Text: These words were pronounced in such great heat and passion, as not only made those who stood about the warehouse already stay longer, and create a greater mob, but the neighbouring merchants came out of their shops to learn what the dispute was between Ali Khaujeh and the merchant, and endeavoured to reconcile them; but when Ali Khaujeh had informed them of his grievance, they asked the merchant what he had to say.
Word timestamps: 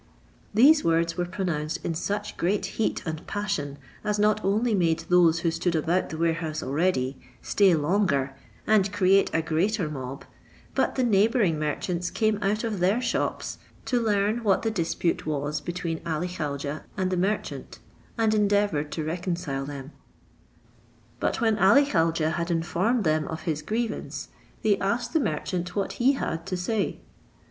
These 0.51 0.83
words 0.83 1.15
were 1.15 1.25
pronounced 1.25 1.77
in 1.85 1.93
such 1.93 2.35
great 2.35 2.65
heat 2.65 3.03
and 3.05 3.23
passion, 3.27 3.77
as 4.03 4.17
not 4.17 4.43
only 4.43 4.73
made 4.73 5.01
those 5.09 5.41
who 5.41 5.51
stood 5.51 5.75
about 5.75 6.09
the 6.09 6.17
warehouse 6.17 6.63
already 6.63 7.19
stay 7.43 7.75
longer, 7.75 8.35
and 8.65 8.91
create 8.91 9.29
a 9.31 9.43
greater 9.43 9.87
mob, 9.91 10.25
but 10.73 10.95
the 10.95 11.03
neighbouring 11.03 11.59
merchants 11.59 12.09
came 12.09 12.39
out 12.41 12.63
of 12.63 12.79
their 12.79 12.99
shops 12.99 13.59
to 13.85 14.01
learn 14.01 14.43
what 14.43 14.63
the 14.63 14.71
dispute 14.71 15.27
was 15.27 15.61
between 15.61 16.01
Ali 16.03 16.29
Khaujeh 16.29 16.81
and 16.97 17.11
the 17.11 17.15
merchant, 17.17 17.77
and 18.17 18.33
endeavoured 18.33 18.91
to 18.93 19.03
reconcile 19.03 19.65
them; 19.67 19.91
but 21.19 21.39
when 21.41 21.59
Ali 21.59 21.85
Khaujeh 21.85 22.31
had 22.31 22.49
informed 22.49 23.03
them 23.03 23.27
of 23.27 23.41
his 23.43 23.61
grievance, 23.61 24.29
they 24.63 24.79
asked 24.79 25.13
the 25.13 25.19
merchant 25.19 25.75
what 25.75 25.91
he 26.01 26.13
had 26.13 26.47
to 26.47 26.57
say. 26.57 27.01